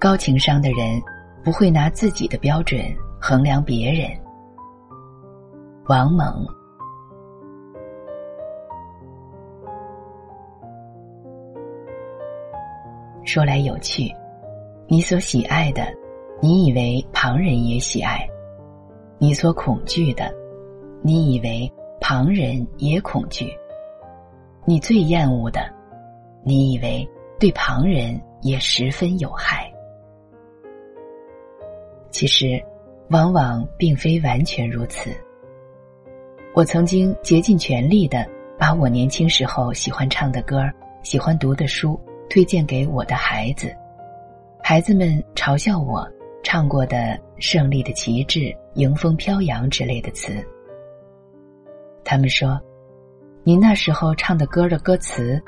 [0.00, 1.02] 高情商的人
[1.42, 2.80] 不会拿自己的标准
[3.20, 4.08] 衡量别人。
[5.88, 6.46] 王蒙。
[13.24, 14.10] 说来有趣，
[14.86, 15.82] 你所喜爱的，
[16.40, 18.20] 你以为旁人也喜爱；
[19.18, 20.32] 你所恐惧的，
[21.02, 21.70] 你以为
[22.00, 23.46] 旁人也恐惧；
[24.64, 25.60] 你最厌恶的，
[26.44, 27.06] 你以为
[27.38, 29.70] 对旁人也十分有害。
[32.10, 32.62] 其实，
[33.10, 35.10] 往往并非完全如此。
[36.54, 38.26] 我曾经竭尽全力的
[38.58, 40.62] 把我年轻时候喜欢唱的歌、
[41.02, 43.74] 喜欢读的书推荐给我的孩子，
[44.62, 46.08] 孩子们嘲笑我
[46.42, 46.96] 唱过的
[47.38, 48.40] 《胜利的旗帜》
[48.74, 50.32] 《迎风飘扬》之类的词。
[52.10, 52.58] 他们说
[53.44, 55.38] ：“你那时候唱的歌的歌词，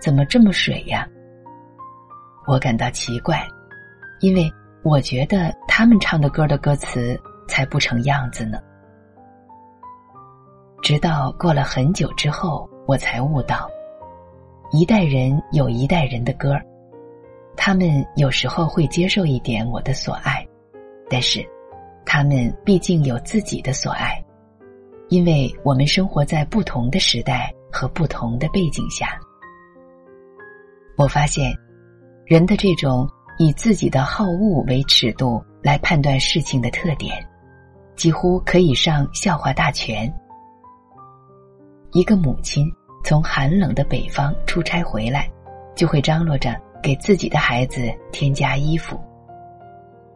[0.00, 1.06] 怎么这么水呀？”
[2.48, 3.46] 我感到奇怪，
[4.20, 4.50] 因为。
[4.82, 8.60] 我觉得他们唱的歌的歌词才不成样子呢。
[10.80, 13.68] 直到过了很久之后，我才悟到，
[14.70, 16.56] 一代人有一代人的歌
[17.56, 20.46] 他们有时候会接受一点我的所爱，
[21.10, 21.44] 但是，
[22.04, 24.24] 他们毕竟有自己的所爱，
[25.08, 29.18] 因为我们生活在不同的时代和不同的背景下。
[30.96, 31.52] 我发现，
[32.24, 33.08] 人的这种。
[33.38, 37.22] 以自己的好恶为尺度来判断事情的特点，
[37.94, 40.10] 几乎可以上笑话大全。
[41.92, 42.66] 一个母亲
[43.04, 45.30] 从寒冷的北方出差回来，
[45.74, 48.96] 就会张罗着给自己的孩子添加衣服；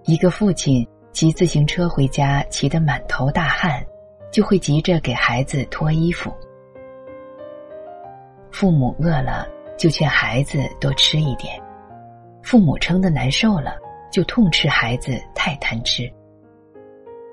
[0.05, 3.85] 一个父亲骑自行车回家，骑得满头大汗，
[4.31, 6.33] 就会急着给孩子脱衣服。
[8.51, 9.47] 父母饿了，
[9.79, 11.61] 就劝孩子多吃一点。
[12.43, 13.77] 父母撑得难受了，
[14.11, 16.05] 就痛斥孩子太贪吃；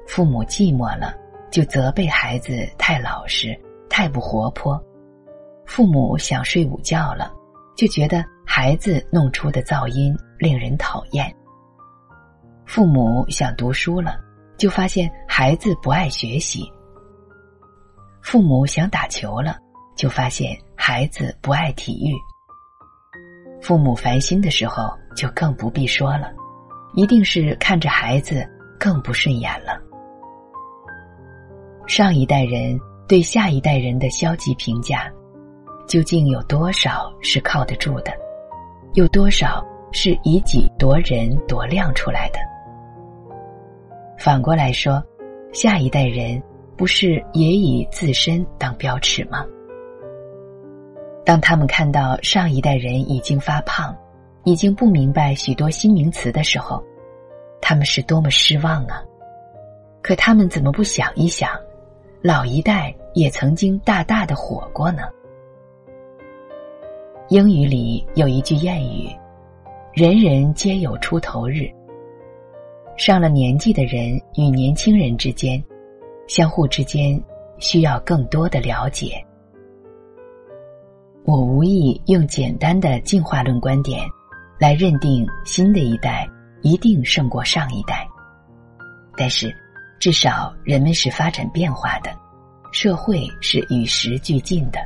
[0.05, 1.15] 父母寂寞了，
[1.49, 3.57] 就责备孩子太老实、
[3.89, 4.77] 太不活泼；
[5.65, 7.33] 父母想睡午觉了，
[7.75, 11.25] 就觉得孩子弄出的噪音令人讨厌；
[12.65, 14.19] 父母想读书了，
[14.57, 16.61] 就发现孩子不爱学习；
[18.29, 19.55] 父母想打球了，
[19.95, 22.13] 就发现孩子不爱体育。
[23.61, 26.29] 父母烦心的时候，就更不必说了，
[26.93, 28.45] 一定是看着孩子
[28.77, 29.81] 更不顺眼了。
[31.87, 32.77] 上一代人
[33.07, 35.09] 对下一代人的消极评价，
[35.87, 38.11] 究竟有多少是靠得住的？
[38.95, 42.39] 有多少是以己夺人夺量出来的？
[44.17, 45.01] 反过来说，
[45.53, 46.43] 下一代人
[46.77, 49.43] 不是也以自身当标尺吗？
[51.25, 53.97] 当他们看到上一代人已经发胖，
[54.43, 56.81] 已经不明白许多新名词的时候，
[57.59, 59.03] 他们是多么失望啊！
[60.01, 61.49] 可他们怎么不想一想，
[62.21, 65.01] 老一代也曾经大大的火过呢？
[67.29, 69.09] 英语里有一句谚语
[69.93, 71.69] ：“人人皆有出头日。”
[72.95, 75.61] 上了年纪的人与年轻人之间，
[76.27, 77.21] 相互之间
[77.57, 79.23] 需要更多的了解。
[81.23, 84.01] 我无意用简单的进化论观点
[84.59, 86.27] 来认定新的一代
[86.61, 88.07] 一定胜过上一代，
[89.17, 89.53] 但是
[89.99, 92.11] 至少人们是发展变化的，
[92.71, 94.79] 社会是与时俱进的，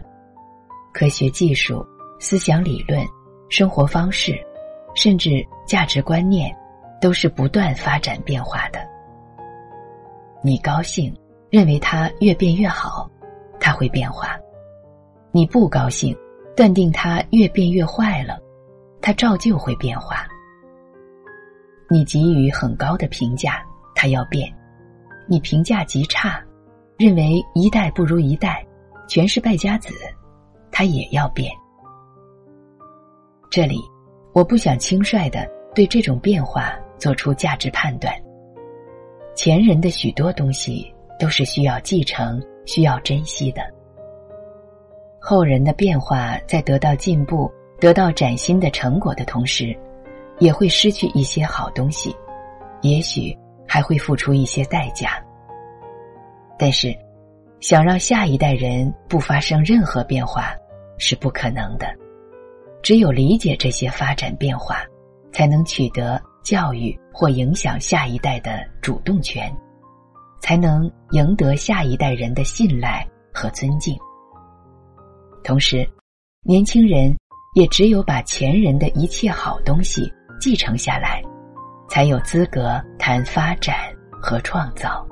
[0.93, 1.85] 科学技术、
[2.19, 3.05] 思想理论、
[3.49, 4.39] 生活方式，
[4.95, 6.55] 甚至价值观念，
[6.99, 8.79] 都是不断发展变化的。
[10.43, 11.15] 你高兴，
[11.51, 13.07] 认为它越变越好，
[13.59, 14.29] 它会变化；
[15.31, 16.17] 你不高兴。
[16.53, 18.37] 断定它越变越坏了，
[19.01, 20.27] 它照旧会变化。
[21.89, 24.47] 你给予很高的评价，它要变；
[25.27, 26.43] 你评价极差，
[26.97, 28.63] 认为一代不如一代，
[29.07, 29.93] 全是败家子，
[30.71, 31.49] 他也要变。
[33.49, 33.79] 这里，
[34.33, 38.13] 我不想轻率的对这种变化做出价值判断。
[39.35, 43.61] 前人的许多东西都是需要继承、需要珍惜的。
[45.19, 49.77] 后人的变化，在得到进步、得到崭新的成果的同时，
[50.39, 52.15] 也会失去一些好东西，
[52.81, 53.37] 也许
[53.67, 55.23] 还会付出一些代价。
[56.57, 56.91] 但是，
[57.59, 60.55] 想让下一代人不发生任何变化
[60.97, 61.85] 是不可能的。
[62.81, 64.83] 只有理解这些发展变化，
[65.31, 69.55] 才能取得教育或影响下一代的主动权，
[70.41, 73.95] 才能赢得下一代人的信赖和尊敬。
[75.43, 75.87] 同时，
[76.43, 77.15] 年轻人
[77.55, 81.23] 也只有把前人的一切好东西继承下来，
[81.89, 83.75] 才有资格谈发展
[84.21, 85.07] 和创造。